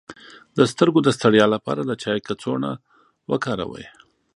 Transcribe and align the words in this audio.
د 0.57 0.59
سترګو 0.71 0.99
د 1.03 1.09
ستړیا 1.17 1.45
لپاره 1.55 1.81
د 1.85 1.91
چای 2.03 2.19
کڅوړه 2.27 2.71
وکاروئ 3.31 3.85